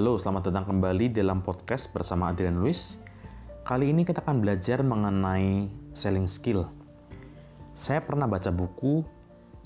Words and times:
Halo, 0.00 0.16
selamat 0.16 0.48
datang 0.48 0.64
kembali 0.64 1.12
dalam 1.12 1.44
podcast 1.44 1.92
bersama 1.92 2.32
Adrian 2.32 2.56
Luis. 2.56 2.96
Kali 3.60 3.92
ini 3.92 4.00
kita 4.00 4.24
akan 4.24 4.40
belajar 4.40 4.80
mengenai 4.80 5.68
selling 5.92 6.24
skill. 6.24 6.72
Saya 7.76 8.00
pernah 8.00 8.24
baca 8.24 8.48
buku 8.48 9.04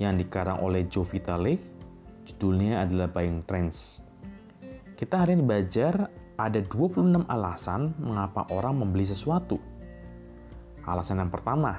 yang 0.02 0.18
dikarang 0.18 0.58
oleh 0.58 0.90
Joe 0.90 1.06
Vitale, 1.06 1.54
judulnya 2.26 2.82
adalah 2.82 3.14
Buying 3.14 3.46
Trends. 3.46 4.02
Kita 4.98 5.22
hari 5.22 5.38
ini 5.38 5.46
belajar 5.46 6.10
ada 6.34 6.58
26 6.58 7.30
alasan 7.30 7.94
mengapa 8.02 8.50
orang 8.50 8.74
membeli 8.74 9.06
sesuatu. 9.06 9.62
Alasan 10.82 11.22
yang 11.22 11.30
pertama, 11.30 11.78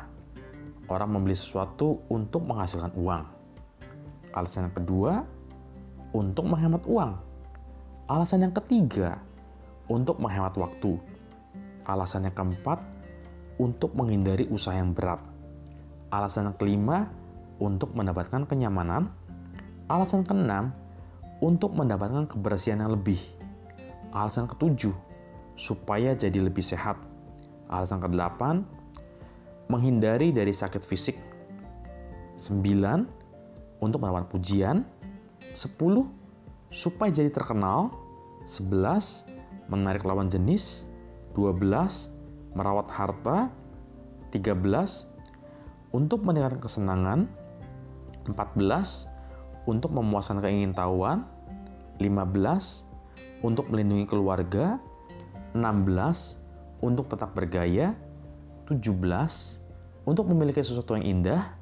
orang 0.87 1.11
membeli 1.11 1.35
sesuatu 1.35 2.07
untuk 2.07 2.47
menghasilkan 2.47 2.95
uang. 2.95 3.23
Alasan 4.31 4.71
yang 4.71 4.75
kedua, 4.79 5.27
untuk 6.15 6.47
menghemat 6.47 6.87
uang. 6.87 7.34
Alasan 8.05 8.45
yang 8.45 8.53
ketiga, 8.53 9.17
untuk 9.89 10.21
menghemat 10.21 10.53
waktu. 10.61 11.01
Alasan 11.89 12.29
yang 12.29 12.37
keempat, 12.37 12.77
untuk 13.57 13.97
menghindari 13.97 14.45
usaha 14.45 14.77
yang 14.77 14.93
berat. 14.93 15.25
Alasan 16.13 16.53
yang 16.53 16.57
kelima, 16.61 17.09
untuk 17.57 17.97
mendapatkan 17.97 18.45
kenyamanan. 18.45 19.09
Alasan 19.89 20.21
keenam, 20.21 20.69
untuk 21.41 21.73
mendapatkan 21.73 22.29
kebersihan 22.29 22.85
yang 22.85 22.93
lebih. 22.93 23.17
Alasan 24.13 24.45
ketujuh, 24.45 24.93
supaya 25.57 26.13
jadi 26.13 26.45
lebih 26.45 26.61
sehat. 26.61 27.01
Alasan 27.65 28.05
kedelapan, 28.05 28.69
menghindari 29.65 30.29
dari 30.29 30.53
sakit 30.53 30.85
fisik. 30.85 31.17
Sembilan, 32.37 33.01
untuk 33.81 33.97
mendapatkan 33.97 34.29
pujian. 34.29 34.85
Sepuluh, 35.57 36.05
supaya 36.75 37.07
jadi 37.07 37.31
terkenal. 37.31 37.95
Sebelas, 38.43 39.23
menarik 39.71 40.03
lawan 40.03 40.27
jenis. 40.27 40.83
12. 41.31 42.11
Merawat 42.51 42.91
harta 42.91 43.47
13. 44.35 45.95
Untuk 45.95 46.27
meningkatkan 46.27 46.59
kesenangan 46.59 47.19
14. 48.27 49.07
Untuk 49.63 49.95
memuaskan 49.95 50.43
keingintahuan 50.43 51.23
15. 52.03 52.83
Untuk 53.39 53.71
melindungi 53.71 54.05
keluarga 54.11 54.75
16. 55.55 55.63
Untuk 56.83 57.07
tetap 57.07 57.31
bergaya 57.31 57.95
17. 58.67 58.83
Untuk 60.03 60.27
memiliki 60.27 60.59
sesuatu 60.59 60.99
yang 60.99 61.23
indah 61.23 61.55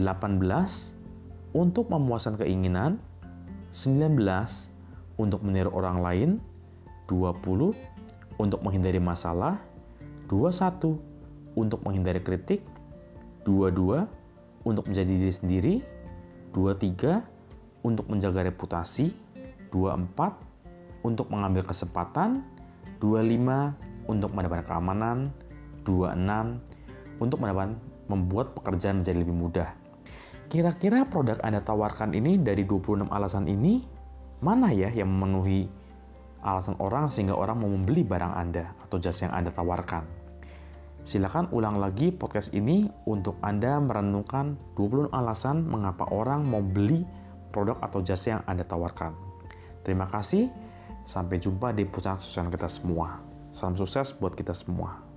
18. 0.00 0.96
Untuk 1.54 1.86
memuaskan 1.86 2.34
keinginan 2.40 2.98
19. 3.74 4.22
Untuk 5.18 5.42
meniru 5.42 5.74
orang 5.74 5.98
lain 5.98 6.30
20 7.10 7.74
untuk 8.38 8.60
menghindari 8.62 9.02
masalah, 9.02 9.58
21 10.30 10.94
untuk 11.58 11.82
menghindari 11.82 12.22
kritik, 12.22 12.62
22 13.42 14.06
untuk 14.62 14.86
menjadi 14.86 15.10
diri 15.10 15.34
sendiri, 15.34 15.74
23 16.54 17.26
untuk 17.82 18.06
menjaga 18.06 18.46
reputasi, 18.46 19.10
24 19.74 20.38
untuk 21.02 21.26
mengambil 21.34 21.66
kesempatan, 21.66 22.46
25 23.02 23.74
untuk 24.06 24.30
mendapatkan 24.38 24.70
keamanan, 24.70 25.34
26 25.82 26.62
untuk 27.18 27.38
mendapatkan 27.42 27.74
membuat 28.06 28.54
pekerjaan 28.54 29.02
menjadi 29.02 29.18
lebih 29.18 29.34
mudah. 29.34 29.83
Kira-kira 30.54 31.02
produk 31.02 31.34
Anda 31.42 31.66
tawarkan 31.66 32.14
ini 32.14 32.38
dari 32.38 32.62
26 32.62 33.10
alasan 33.10 33.50
ini, 33.50 33.82
mana 34.38 34.70
ya 34.70 34.86
yang 34.86 35.10
memenuhi 35.10 35.66
alasan 36.46 36.78
orang 36.78 37.10
sehingga 37.10 37.34
orang 37.34 37.58
mau 37.58 37.74
membeli 37.74 38.06
barang 38.06 38.38
Anda 38.38 38.70
atau 38.86 39.02
jasa 39.02 39.26
yang 39.26 39.34
Anda 39.34 39.50
tawarkan. 39.50 40.06
Silakan 41.02 41.50
ulang 41.50 41.82
lagi 41.82 42.14
podcast 42.14 42.54
ini 42.54 42.86
untuk 43.02 43.34
Anda 43.42 43.82
merenungkan 43.82 44.78
20 44.78 45.10
alasan 45.10 45.66
mengapa 45.66 46.06
orang 46.14 46.46
mau 46.46 46.62
beli 46.62 47.02
produk 47.50 47.82
atau 47.82 47.98
jasa 48.06 48.38
yang 48.38 48.42
Anda 48.46 48.62
tawarkan. 48.62 49.10
Terima 49.82 50.06
kasih, 50.06 50.54
sampai 51.02 51.42
jumpa 51.42 51.74
di 51.74 51.82
pusat 51.82 52.22
sukses 52.22 52.46
kita 52.46 52.70
semua. 52.70 53.18
Salam 53.50 53.74
sukses 53.74 54.14
buat 54.14 54.38
kita 54.38 54.54
semua. 54.54 55.13